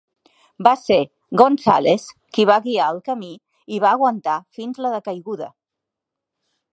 Va 0.67 0.71
ser 0.83 0.95
Gonzalez 1.41 2.05
qui 2.37 2.45
va 2.51 2.57
guiar 2.63 2.87
el 2.95 3.01
camí 3.11 3.31
i 3.77 3.81
va 3.85 3.91
aguantar 3.97 4.39
fins 4.59 4.81
la 4.87 4.95
decaiguda. 4.97 5.51